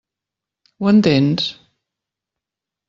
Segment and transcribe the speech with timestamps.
[0.79, 1.47] Ho entens?